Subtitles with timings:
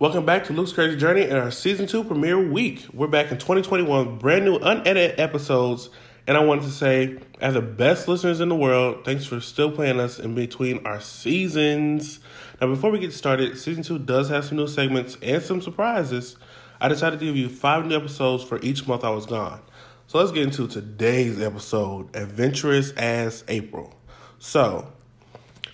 [0.00, 2.86] Welcome back to Luke's Crazy Journey and our season two premiere week.
[2.94, 5.90] We're back in 2021, brand new unedited episodes.
[6.26, 9.70] And I wanted to say, as the best listeners in the world, thanks for still
[9.70, 12.20] playing us in between our seasons.
[12.62, 16.38] Now, before we get started, season two does have some new segments and some surprises.
[16.80, 19.60] I decided to give you five new episodes for each month I was gone.
[20.06, 23.94] So let's get into today's episode Adventurous as April.
[24.38, 24.94] So,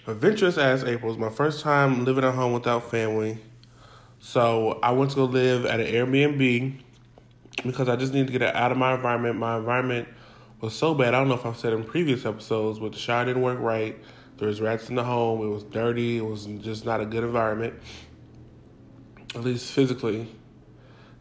[0.08, 3.38] Adventurous as April is my first time living at home without family.
[4.26, 6.80] So I went to go live at an Airbnb
[7.64, 9.36] because I just needed to get out of my environment.
[9.36, 10.08] My environment
[10.60, 11.14] was so bad.
[11.14, 13.96] I don't know if I've said in previous episodes, but the shower didn't work right.
[14.38, 15.42] There was rats in the home.
[15.42, 16.18] It was dirty.
[16.18, 17.74] It was just not a good environment,
[19.36, 20.26] at least physically.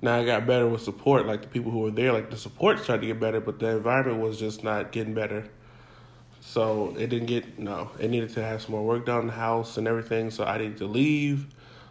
[0.02, 2.80] Now I got better with support, like the people who were there, like the support
[2.80, 5.48] started to get better, but the environment was just not getting better.
[6.41, 7.91] So it didn't get no.
[7.99, 10.32] It needed to have some more work done in the house and everything.
[10.32, 11.46] So I needed to leave.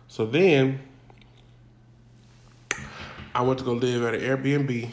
[0.08, 0.80] So then
[3.34, 4.90] I went to go live at an Airbnb.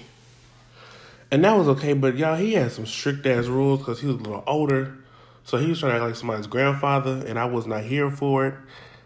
[1.29, 4.15] And that was okay, but y'all, he had some strict ass rules because he was
[4.17, 4.97] a little older.
[5.43, 8.47] So he was trying to act like somebody's grandfather, and I was not here for
[8.47, 8.55] it.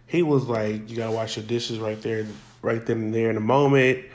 [0.07, 2.25] He was like, you gotta wash your dishes right there,
[2.61, 4.05] right then and there in the moment.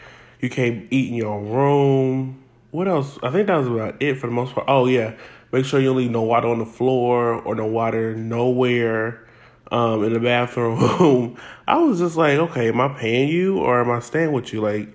[0.41, 2.43] You can't eat in your room.
[2.71, 3.19] What else?
[3.23, 4.67] I think that was about it for the most part.
[4.69, 5.15] Oh, yeah.
[5.53, 9.27] Make sure you don't leave no water on the floor or no water nowhere
[9.71, 11.37] um, in the bathroom.
[11.69, 14.61] I was just like, okay, am I paying you or am I staying with you?
[14.61, 14.89] Like,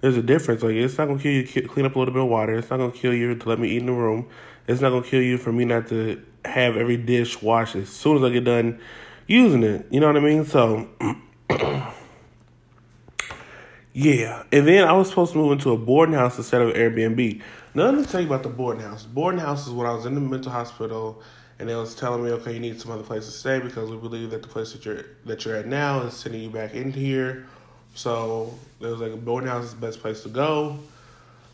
[0.00, 0.62] there's a difference.
[0.62, 2.54] Like, it's not gonna kill you to clean up a little bit of water.
[2.56, 4.28] It's not gonna kill you to let me eat in the room.
[4.66, 8.16] It's not gonna kill you for me not to have every dish washed as soon
[8.16, 8.80] as I get done
[9.26, 9.86] using it.
[9.90, 10.44] You know what I mean?
[10.46, 10.88] So,
[13.92, 14.44] yeah.
[14.50, 17.42] And then I was supposed to move into a boarding house instead of Airbnb.
[17.74, 19.04] Now, let me tell you about the boarding house.
[19.04, 21.22] Boarding house is when I was in the mental hospital
[21.58, 23.98] and they was telling me, okay, you need some other place to stay because we
[23.98, 26.90] believe that the place that you're that you're at now is sending you back in
[26.90, 27.46] here
[28.00, 30.78] so it was like a boarding house is the best place to go.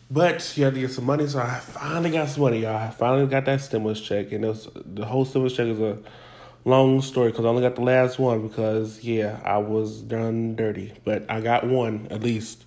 [0.08, 2.76] But you had to get some money, so I finally got some money, y'all.
[2.76, 5.98] I finally got that stimulus check, and was, the whole stimulus check is a
[6.64, 10.92] long story because I only got the last one because yeah, I was done dirty,
[11.04, 12.64] but I got one at least.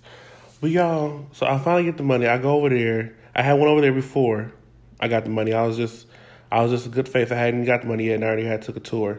[0.60, 2.26] But y'all, so I finally get the money.
[2.26, 3.14] I go over there.
[3.34, 4.52] I had one over there before.
[5.00, 5.54] I got the money.
[5.54, 6.06] I was just,
[6.52, 7.32] I was just a good faith.
[7.32, 9.18] I hadn't got the money yet, and I already had took a tour.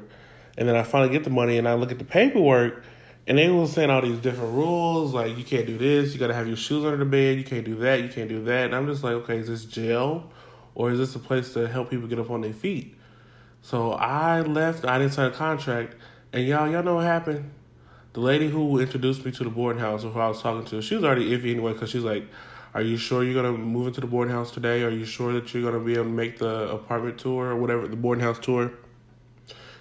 [0.55, 2.83] And then I finally get the money, and I look at the paperwork,
[3.31, 6.33] and they were saying all these different rules, like you can't do this, you gotta
[6.33, 8.65] have your shoes under the bed, you can't do that, you can't do that.
[8.65, 10.29] And I'm just like, okay, is this jail
[10.75, 12.93] or is this a place to help people get up on their feet?
[13.61, 15.95] So I left, I didn't sign a contract,
[16.33, 17.49] and y'all, y'all know what happened?
[18.11, 20.95] The lady who introduced me to the boarding house, who I was talking to, she
[20.95, 22.27] was already iffy anyway, because she's like,
[22.73, 24.83] are you sure you're gonna move into the boarding house today?
[24.83, 27.87] Are you sure that you're gonna be able to make the apartment tour or whatever,
[27.87, 28.73] the boarding house tour?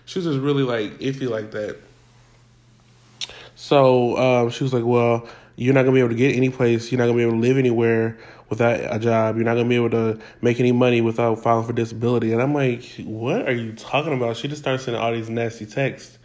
[0.05, 1.90] She was just really like iffy like that.
[3.61, 6.91] So um, she was like, "Well, you're not gonna be able to get any place.
[6.91, 8.17] You're not gonna be able to live anywhere
[8.49, 9.37] without a job.
[9.37, 12.55] You're not gonna be able to make any money without filing for disability." And I'm
[12.55, 16.19] like, "What are you talking about?" She just started sending all these nasty texts.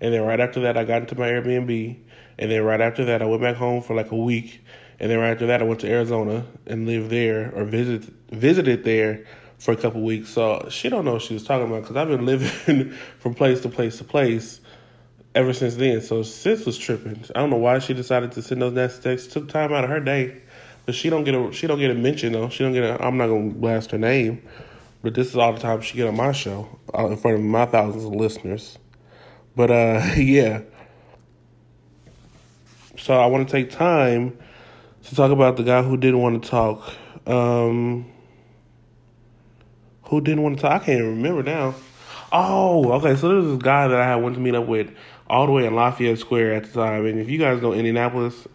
[0.00, 1.96] And then right after that, I got into my Airbnb.
[2.40, 4.60] And then right after that, I went back home for like a week.
[4.98, 8.02] And then right after that, I went to Arizona and lived there or visit
[8.32, 9.26] visited there
[9.58, 10.30] for a couple weeks.
[10.30, 13.60] So she don't know what she was talking about because I've been living from place
[13.60, 14.60] to place to place
[15.34, 16.00] ever since then.
[16.00, 17.24] So sis was tripping.
[17.34, 19.32] I don't know why she decided to send those nasty texts.
[19.32, 20.40] Took time out of her day,
[20.86, 22.48] but she don't get a she don't get a mention though.
[22.48, 23.04] She don't get a.
[23.04, 24.42] I'm not gonna blast her name,
[25.02, 27.42] but this is all the time she get on my show uh, in front of
[27.42, 28.78] my thousands of listeners.
[29.56, 30.62] But uh, yeah.
[32.98, 34.36] So I want to take time
[35.04, 36.92] to talk about the guy who didn't want to talk.
[37.26, 38.10] Um,
[40.04, 40.82] who didn't want to talk?
[40.82, 41.74] I can't even remember now.
[42.32, 43.16] Oh, okay.
[43.16, 44.90] So there's this guy that I had went to meet up with
[45.30, 47.06] all the way in Lafayette Square at the time.
[47.06, 48.48] And if you guys know Indianapolis,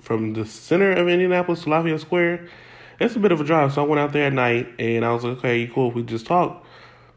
[0.00, 2.48] from the center of Indianapolis to Lafayette Square,
[3.00, 3.72] it's a bit of a drive.
[3.72, 5.88] So I went out there at night and I was like, okay, cool.
[5.88, 6.64] If we just talk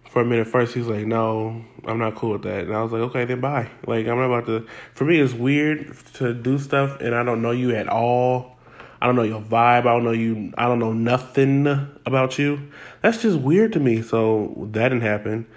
[0.10, 2.64] for a minute first, he's like, no, I'm not cool with that.
[2.64, 3.70] And I was like, okay, then bye.
[3.86, 4.66] Like, I'm not about to.
[4.94, 8.56] For me, it's weird to do stuff and I don't know you at all.
[9.02, 9.82] I don't know your vibe.
[9.82, 10.54] I don't know you.
[10.58, 11.68] I don't know nothing
[12.06, 12.72] about you.
[13.02, 14.02] That's just weird to me.
[14.02, 15.48] So that didn't happen.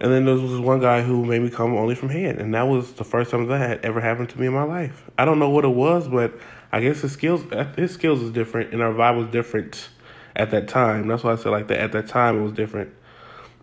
[0.00, 2.54] And then there was this one guy who made me come only from head, and
[2.54, 5.10] that was the first time that had ever happened to me in my life.
[5.18, 6.38] I don't know what it was, but
[6.70, 7.44] I guess his skills
[7.76, 9.88] his skills is different, and our vibe was different
[10.36, 11.08] at that time.
[11.08, 11.80] That's why I said like that.
[11.80, 12.94] At that time, it was different.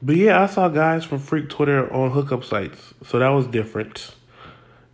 [0.01, 4.13] But yeah, I saw guys from Freak Twitter on hookup sites, so that was different.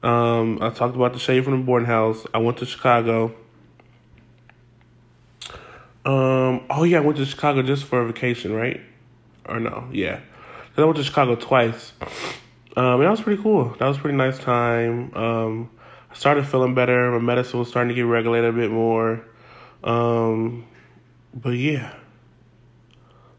[0.03, 2.25] Um, I talked about the shade from the boarding house.
[2.33, 3.35] I went to Chicago.
[6.03, 8.81] Um, oh yeah, I went to Chicago just for a vacation, right?
[9.45, 9.87] Or no?
[9.91, 10.19] Yeah.
[10.77, 11.93] I went to Chicago twice.
[12.77, 13.75] Um, and that was pretty cool.
[13.79, 15.13] That was pretty nice time.
[15.15, 15.69] Um,
[16.09, 17.11] I started feeling better.
[17.11, 19.25] My medicine was starting to get regulated a bit more.
[19.83, 20.65] Um,
[21.33, 21.93] but yeah.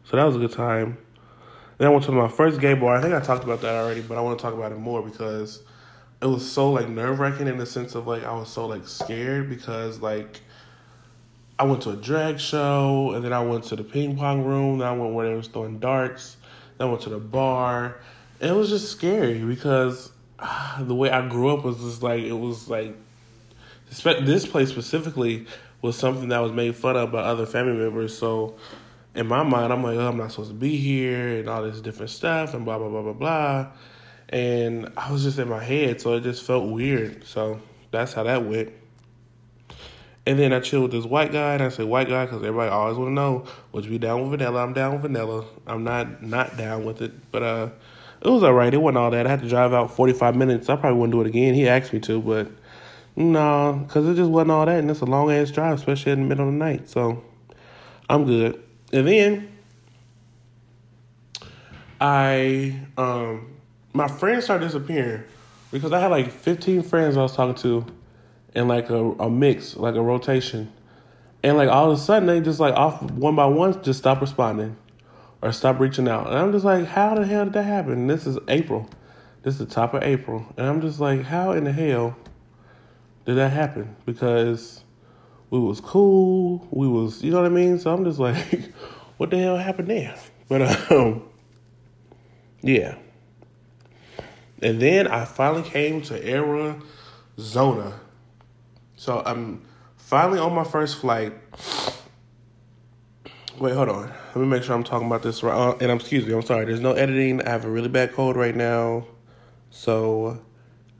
[0.05, 0.97] So that was a good time.
[1.77, 2.95] Then I went to my first gay bar.
[2.95, 5.01] I think I talked about that already, but I want to talk about it more
[5.01, 5.63] because
[6.21, 8.87] it was so like nerve wracking in the sense of like I was so like
[8.87, 10.41] scared because like
[11.57, 14.77] I went to a drag show and then I went to the ping pong room.
[14.77, 16.37] Then I went where they was throwing darts.
[16.77, 17.97] Then I went to the bar.
[18.39, 22.33] It was just scary because ah, the way I grew up was just like it
[22.33, 22.95] was like
[24.03, 25.45] this place specifically
[25.81, 28.17] was something that was made fun of by other family members.
[28.17, 28.55] So
[29.15, 31.81] in my mind, I'm like, oh, I'm not supposed to be here and all this
[31.81, 33.67] different stuff and blah blah blah blah blah.
[34.29, 37.25] And I was just in my head, so it just felt weird.
[37.27, 37.61] So
[37.91, 38.71] that's how that went.
[40.25, 42.69] And then I chilled with this white guy, and I said white guy because everybody
[42.69, 44.63] always want to know, would you be down with vanilla?
[44.63, 45.45] I'm down with vanilla.
[45.67, 47.69] I'm not not down with it, but uh,
[48.21, 48.73] it was all right.
[48.73, 49.27] It wasn't all that.
[49.27, 50.69] I had to drive out 45 minutes.
[50.69, 51.53] I probably wouldn't do it again.
[51.53, 52.49] He asked me to, but
[53.17, 56.21] no, because it just wasn't all that, and it's a long ass drive, especially in
[56.21, 56.89] the middle of the night.
[56.89, 57.21] So
[58.09, 58.63] I'm good.
[58.93, 59.57] And then
[61.99, 63.55] I um
[63.93, 65.23] my friends started disappearing
[65.71, 67.85] because I had like 15 friends I was talking to
[68.55, 70.71] in like a, a mix, like a rotation.
[71.43, 74.21] And like all of a sudden they just like off one by one just stop
[74.21, 74.77] responding
[75.41, 76.27] or stop reaching out.
[76.27, 77.91] And I'm just like, how the hell did that happen?
[77.93, 78.89] And this is April.
[79.41, 80.45] This is the top of April.
[80.57, 82.15] And I'm just like, how in the hell
[83.25, 83.95] did that happen?
[84.05, 84.83] Because
[85.49, 87.77] we was cool, we was you know what I mean?
[87.77, 88.37] So I'm just like,
[89.17, 90.15] what the hell happened there?
[90.47, 91.23] But um
[92.61, 92.95] yeah.
[94.61, 97.99] And then I finally came to Arizona.
[99.03, 99.61] So I'm
[99.97, 101.33] finally on my first flight.
[103.59, 104.07] Wait, hold on.
[104.07, 105.53] Let me make sure I'm talking about this right.
[105.53, 106.63] Uh, and I'm excuse me, I'm sorry.
[106.63, 107.41] There's no editing.
[107.45, 109.05] I have a really bad cold right now.
[109.71, 110.39] So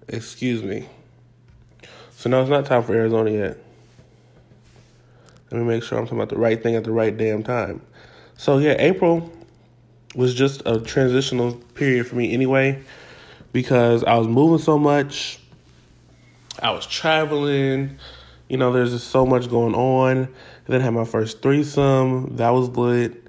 [0.10, 0.90] excuse me.
[2.12, 3.58] So no, it's not time for Arizona yet.
[5.50, 7.82] Let me make sure I'm talking about the right thing at the right damn time.
[8.36, 9.32] So yeah, April
[10.14, 12.84] was just a transitional period for me anyway
[13.54, 15.40] because I was moving so much.
[16.64, 18.00] I was traveling.
[18.48, 20.18] You know, there's just so much going on.
[20.18, 20.28] And
[20.68, 22.38] then had my first threesome.
[22.38, 23.28] That was lit.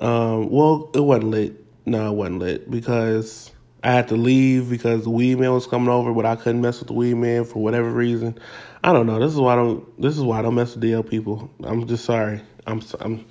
[0.00, 1.64] Um, well, it wasn't lit.
[1.86, 3.50] No, it wasn't lit because
[3.82, 6.80] I had to leave because the weed man was coming over, but I couldn't mess
[6.80, 8.38] with the weed man for whatever reason.
[8.84, 9.18] I don't know.
[9.18, 10.00] This is why I don't.
[10.00, 11.50] This is why I don't mess with DL people.
[11.64, 12.42] I'm just sorry.
[12.66, 12.82] I'm.
[13.00, 13.24] I'm.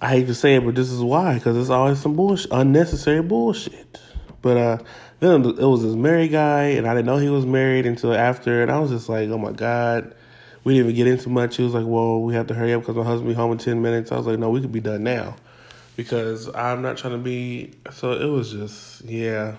[0.00, 3.22] I hate to say it, but this is why because it's always some bullshit, unnecessary
[3.22, 4.00] bullshit.
[4.40, 4.78] But uh,
[5.20, 8.62] then it was this married guy, and I didn't know he was married until after,
[8.62, 10.14] and I was just like, oh my god.
[10.62, 11.56] We didn't even get into much.
[11.56, 13.52] He was like, well, we have to hurry up because my husband will be home
[13.52, 14.12] in 10 minutes.
[14.12, 15.34] I was like, no, we could be done now
[15.96, 17.72] because I'm not trying to be.
[17.92, 19.56] So it was just, yeah.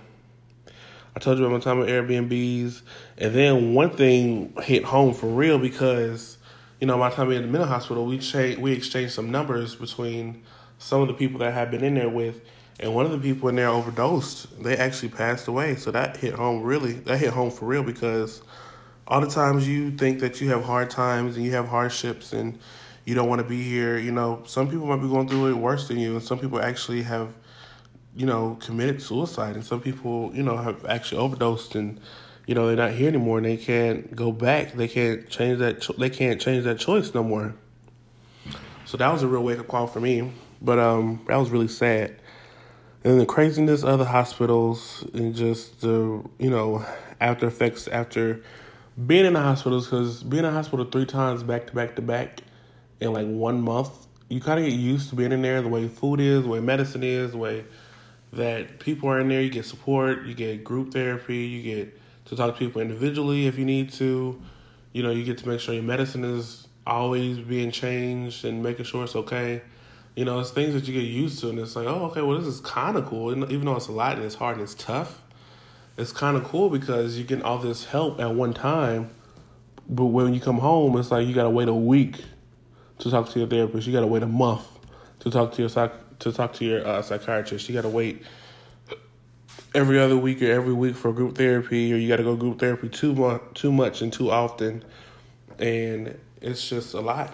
[1.16, 2.82] I told you about my time at Airbnbs.
[3.18, 6.38] And then one thing hit home for real because,
[6.80, 10.44] you know, my time in the mental hospital, we, cha- we exchanged some numbers between
[10.80, 12.42] some of the people that I had been in there with
[12.80, 14.64] and one of the people in there overdosed.
[14.64, 15.76] They actually passed away.
[15.76, 16.94] So that hit home really.
[16.94, 18.42] That hit home for real because
[19.08, 22.58] all the times you think that you have hard times and you have hardships and
[23.06, 25.54] you don't want to be here, you know, some people might be going through it
[25.54, 27.34] worse than you, and some people actually have,
[28.16, 32.00] you know, committed suicide, and some people, you know, have actually overdosed and.
[32.48, 34.74] You know they're not here anymore, and they can't go back.
[34.74, 35.80] They can't change that.
[35.80, 37.54] Cho- they can't change that choice no more.
[38.86, 40.34] So that was a real wake up call for me.
[40.60, 42.21] But um, that was really sad
[43.04, 46.86] and the craziness of the hospitals and just the you know
[47.20, 48.42] after effects after
[49.08, 52.02] being in the hospitals because being in the hospital three times back to back to
[52.02, 52.42] back
[53.00, 55.88] in like one month you kind of get used to being in there the way
[55.88, 57.66] food is the way medicine is the way
[58.34, 59.42] that people are in there.
[59.42, 63.58] You get support you get group therapy you get to talk to people individually if
[63.58, 64.40] you need to.
[64.94, 68.86] You know you get to make sure your medicine is always being changed and making
[68.86, 69.62] sure it's okay
[70.16, 72.38] you know, it's things that you get used to, and it's like, oh, okay, well,
[72.38, 73.32] this is kind of cool.
[73.52, 75.22] even though it's a lot and it's hard and it's tough,
[75.98, 79.10] it's kind of cool because you get all this help at one time.
[79.88, 82.24] But when you come home, it's like you got to wait a week
[83.00, 83.88] to talk to your therapist.
[83.88, 84.66] You got to wait a month
[85.20, 87.68] to talk to your to talk to your uh, psychiatrist.
[87.68, 88.24] You got to wait
[89.74, 92.60] every other week or every week for group therapy, or you got to go group
[92.60, 94.84] therapy too much, too much and too often,
[95.60, 97.34] and it's just a lot.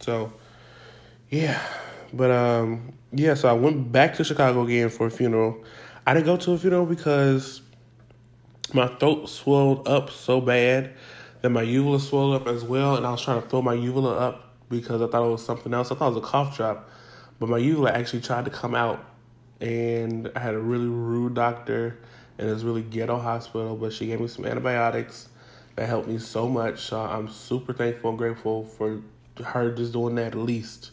[0.00, 0.32] So,
[1.30, 1.60] yeah.
[2.12, 5.64] But um, yeah, so I went back to Chicago again for a funeral.
[6.06, 7.62] I didn't go to a funeral because
[8.74, 10.94] my throat swelled up so bad
[11.42, 14.16] that my uvula swelled up as well, and I was trying to throw my uvula
[14.16, 15.90] up because I thought it was something else.
[15.90, 16.88] I thought it was a cough drop,
[17.38, 19.04] but my uvula actually tried to come out,
[19.60, 21.98] and I had a really rude doctor
[22.38, 25.28] in this really ghetto hospital, but she gave me some antibiotics,
[25.76, 26.80] That helped me so much.
[26.80, 29.00] So I'm super thankful and grateful for
[29.42, 30.90] her just doing that at least.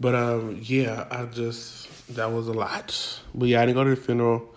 [0.00, 3.20] But um, yeah, I just that was a lot.
[3.34, 4.54] But yeah, I didn't go to the funeral.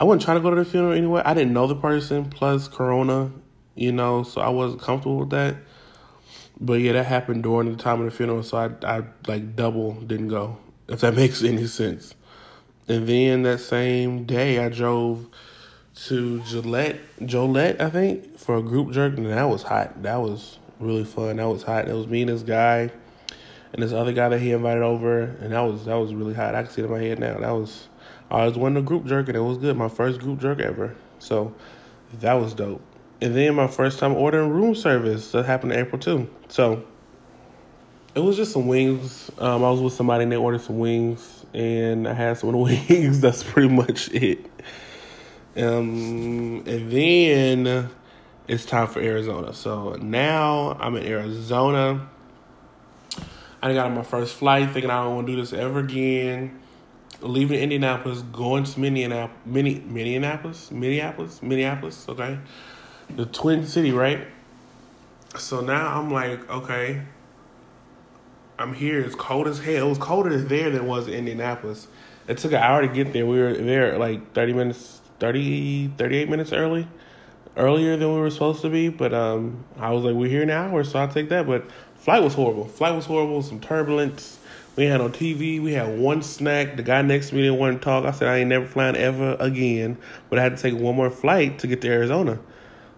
[0.00, 1.22] I wasn't trying to go to the funeral anyway.
[1.24, 3.30] I didn't know the person plus Corona,
[3.74, 5.56] you know, so I wasn't comfortable with that.
[6.60, 9.92] But yeah, that happened during the time of the funeral, so I I like double
[9.94, 10.58] didn't go.
[10.88, 12.14] If that makes any sense.
[12.88, 15.28] And then that same day, I drove
[16.06, 20.02] to Gillette, Joliet, I think, for a group jerk, and that was hot.
[20.02, 21.36] That was really fun.
[21.36, 21.88] That was hot.
[21.88, 22.90] It was me and this guy,
[23.72, 26.54] and this other guy that he invited over, and that was that was really hot.
[26.54, 27.38] I can see it in my head now.
[27.38, 27.88] That was
[28.30, 29.76] I was winning a group jerk, and it was good.
[29.76, 30.94] My first group jerk ever.
[31.18, 31.54] So
[32.20, 32.82] that was dope.
[33.20, 36.28] And then my first time ordering room service that happened in April too.
[36.48, 36.84] So
[38.14, 39.30] it was just some wings.
[39.38, 43.20] Um, I was with somebody and they ordered some wings, and I had some wings.
[43.20, 44.46] That's pretty much it.
[45.56, 47.90] Um, and then
[48.48, 49.52] it's time for Arizona.
[49.52, 52.08] So now I'm in Arizona.
[53.62, 56.60] I got on my first flight, thinking I don't want to do this ever again.
[57.20, 62.08] Leaving Indianapolis, going to Minneapolis, Mini, Minneapolis, Minneapolis, Minneapolis.
[62.08, 62.38] Okay,
[63.14, 64.26] the Twin City, right?
[65.38, 67.02] So now I'm like, okay,
[68.58, 69.00] I'm here.
[69.00, 69.86] It's cold as hell.
[69.86, 71.86] It was colder there than it was in Indianapolis.
[72.26, 73.26] It took an hour to get there.
[73.26, 76.88] We were there like 30 minutes, 30, 38 minutes early,
[77.56, 78.88] earlier than we were supposed to be.
[78.88, 81.46] But um, I was like, we're here now, so I'll take that.
[81.46, 81.64] But
[82.02, 82.66] flight was horrible.
[82.66, 83.42] Flight was horrible.
[83.42, 84.38] Some turbulence.
[84.74, 85.62] We had on TV.
[85.62, 86.76] We had one snack.
[86.76, 88.04] The guy next to me didn't want to talk.
[88.04, 89.96] I said I ain't never flying ever again.
[90.28, 92.40] But I had to take one more flight to get to Arizona.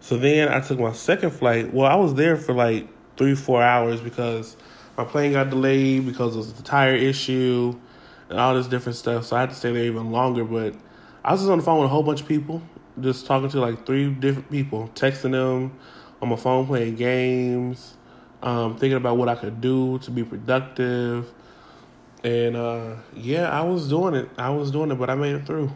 [0.00, 1.74] So then I took my second flight.
[1.74, 4.56] Well, I was there for like three, four hours because
[4.96, 7.78] my plane got delayed because of the tire issue
[8.30, 9.26] and all this different stuff.
[9.26, 10.44] So I had to stay there even longer.
[10.44, 10.74] But
[11.22, 12.62] I was just on the phone with a whole bunch of people,
[13.00, 15.78] just talking to like three different people, texting them
[16.22, 17.96] on my phone, playing games,
[18.44, 21.32] um, thinking about what I could do to be productive.
[22.22, 24.28] And uh, yeah, I was doing it.
[24.38, 25.72] I was doing it, but I made it through.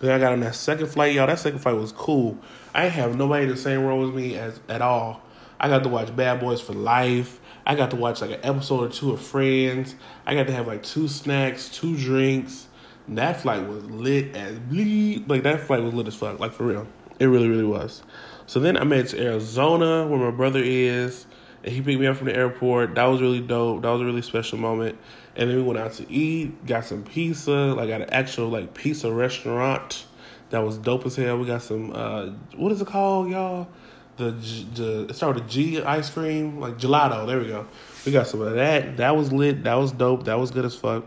[0.00, 1.28] Then I got on that second flight, y'all.
[1.28, 2.36] That second flight was cool.
[2.74, 5.22] I have nobody in the same row as me as at all.
[5.60, 7.38] I got to watch Bad Boys for Life.
[7.64, 9.94] I got to watch like an episode or two of Friends.
[10.26, 12.66] I got to have like two snacks, two drinks.
[13.06, 15.30] And that flight was lit as bleed.
[15.30, 16.40] Like that flight was lit as fuck.
[16.40, 16.88] Like for real,
[17.20, 18.02] it really, really was.
[18.46, 21.26] So then I made to Arizona, where my brother is,
[21.64, 22.94] and he picked me up from the airport.
[22.96, 23.82] That was really dope.
[23.82, 24.98] That was a really special moment.
[25.36, 28.74] And then we went out to eat, got some pizza, like got an actual like
[28.74, 30.04] pizza restaurant
[30.50, 31.38] that was dope as hell.
[31.38, 33.68] We got some uh what is it called, y'all?
[34.16, 37.26] The the it started with G ice cream, like gelato.
[37.26, 37.66] There we go.
[38.04, 38.98] We got some of that.
[38.98, 39.64] That was lit.
[39.64, 40.24] That was dope.
[40.24, 41.06] That was good as fuck.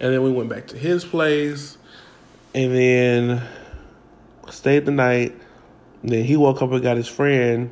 [0.00, 1.78] And then we went back to his place,
[2.54, 3.42] and then
[4.50, 5.38] stayed the night.
[6.02, 7.70] And then he woke up and got his friend.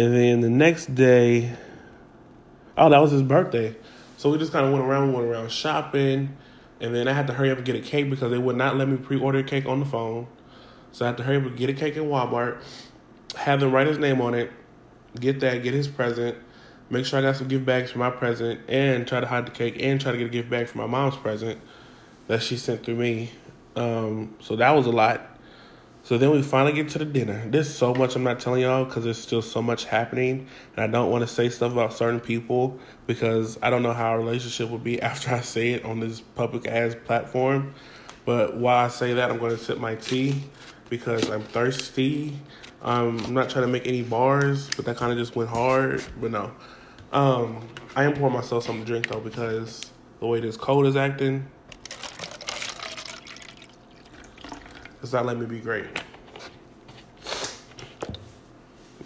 [0.00, 1.52] And then the next day,
[2.78, 3.76] oh, that was his birthday.
[4.16, 6.38] So we just kind of went around, went around shopping.
[6.80, 8.78] And then I had to hurry up and get a cake because they would not
[8.78, 10.26] let me pre-order a cake on the phone.
[10.92, 12.62] So I had to hurry up and get a cake in Walmart,
[13.36, 14.50] have them write his name on it,
[15.20, 16.38] get that, get his present,
[16.88, 19.50] make sure I got some gift bags for my present, and try to hide the
[19.50, 21.60] cake and try to get a gift bag for my mom's present
[22.26, 23.32] that she sent through me.
[23.76, 25.29] Um, so that was a lot.
[26.10, 27.40] So then we finally get to the dinner.
[27.46, 30.88] There's so much I'm not telling y'all because there's still so much happening, and I
[30.88, 34.70] don't want to say stuff about certain people because I don't know how our relationship
[34.70, 37.74] will be after I say it on this public ass platform.
[38.24, 40.42] But while I say that, I'm going to sip my tea
[40.88, 42.36] because I'm thirsty.
[42.82, 46.02] Um, I'm not trying to make any bars, but that kind of just went hard.
[46.20, 46.50] But no,
[47.12, 50.96] um, I am pouring myself something to drink though because the way this cold is
[50.96, 51.46] acting,
[55.02, 55.86] It's not letting me be great.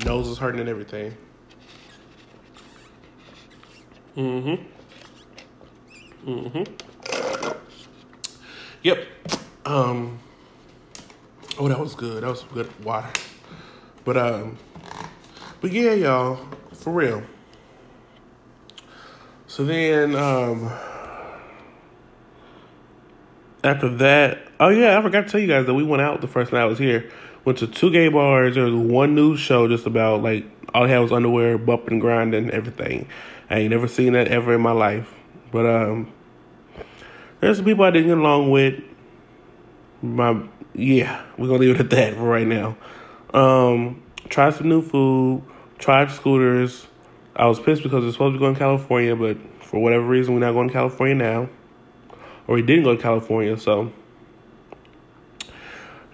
[0.04, 1.16] Nose is hurting and everything.
[4.16, 4.62] Mm-hmm.
[6.30, 6.72] Mm-hmm.
[8.82, 9.06] Yep.
[9.64, 10.18] Um
[11.56, 12.24] Oh, that was good.
[12.24, 13.08] That was good water.
[14.04, 14.58] But um
[15.60, 16.38] but yeah, y'all,
[16.72, 17.22] for real.
[19.46, 20.70] So then um
[23.62, 26.28] after that, oh yeah, I forgot to tell you guys that we went out the
[26.28, 27.10] first night I was here.
[27.44, 28.54] Went to two gay bars.
[28.54, 32.00] There was one news show just about like all I had was underwear, bump and
[32.00, 33.08] grind and everything.
[33.50, 35.12] I ain't never seen that ever in my life.
[35.52, 36.12] But um,
[37.40, 38.82] there's some people I didn't get along with.
[40.02, 40.42] My
[40.74, 42.76] yeah, we're gonna leave it at that for right now.
[43.32, 45.42] Um, tried some new food.
[45.78, 46.86] Tried scooters.
[47.36, 50.40] I was pissed because it's supposed to going to California, but for whatever reason, we're
[50.40, 51.48] not going to California now
[52.46, 53.58] or we didn't go to California.
[53.58, 53.92] So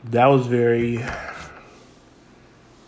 [0.05, 1.05] that was very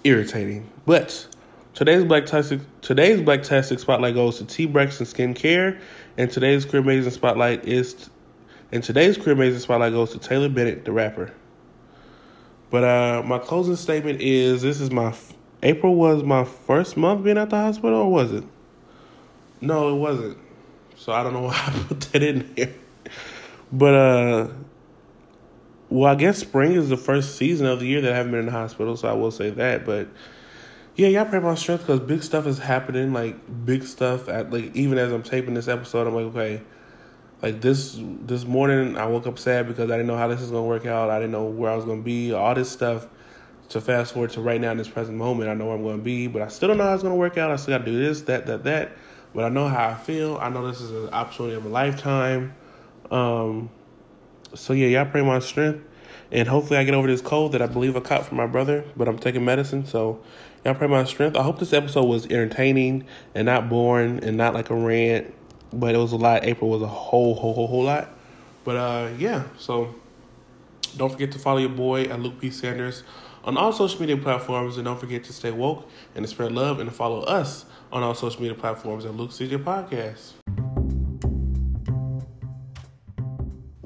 [0.04, 0.68] irritating.
[0.86, 1.26] But
[1.74, 5.80] today's Black Tastic today's Black Tastic spotlight goes to T Braxton Skincare,
[6.16, 8.10] and today's Career Amazing spotlight is
[8.72, 11.32] and today's Career Amazing spotlight goes to Taylor Bennett, the rapper.
[12.70, 15.14] But uh, my closing statement is: This is my
[15.62, 18.44] April was my first month being at the hospital, or was it?
[19.60, 20.38] No, it wasn't.
[20.96, 22.72] So I don't know why I put that in there.
[23.70, 24.48] But uh,
[25.92, 28.40] well, I guess spring is the first season of the year that I haven't been
[28.40, 29.84] in the hospital, so I will say that.
[29.84, 30.08] But
[30.96, 33.12] yeah, y'all pray my strength because big stuff is happening.
[33.12, 34.28] Like big stuff.
[34.30, 36.62] At like even as I'm taping this episode, I'm like, okay,
[37.42, 40.50] like this this morning I woke up sad because I didn't know how this is
[40.50, 41.10] gonna work out.
[41.10, 42.32] I didn't know where I was gonna be.
[42.32, 43.06] All this stuff.
[43.68, 45.96] To fast forward to right now in this present moment, I know where I'm gonna
[45.96, 47.50] be, but I still don't know how it's gonna work out.
[47.50, 48.92] I still gotta do this, that, that, that.
[49.34, 50.36] But I know how I feel.
[50.36, 52.54] I know this is an opportunity of a lifetime.
[53.10, 53.70] Um,
[54.54, 55.84] so yeah, y'all pray my strength,
[56.30, 58.84] and hopefully I get over this cold that I believe I caught from my brother.
[58.96, 60.20] But I'm taking medicine, so
[60.64, 61.36] y'all pray my strength.
[61.36, 65.32] I hope this episode was entertaining and not boring and not like a rant,
[65.72, 66.44] but it was a lot.
[66.44, 68.10] April was a whole, whole, whole, whole lot.
[68.64, 69.94] But uh, yeah, so
[70.96, 72.50] don't forget to follow your boy at Luke P.
[72.50, 73.02] Sanders
[73.44, 76.78] on all social media platforms, and don't forget to stay woke and to spread love
[76.78, 80.41] and to follow us on all social media platforms at Luke CJ Podcast.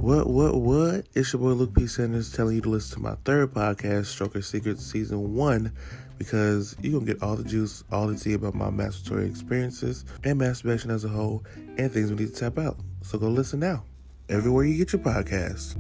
[0.06, 1.04] What, what, what?
[1.16, 1.88] It's your boy Luke P.
[1.88, 5.72] Sanders telling you to listen to my third podcast, Stroker Secrets Season 1,
[6.16, 10.04] because you're going to get all the juice, all the tea about my masturbatory experiences
[10.22, 11.42] and masturbation as a whole
[11.76, 12.78] and things we need to tap out.
[13.02, 13.82] So go listen now,
[14.28, 15.74] everywhere you get your podcasts.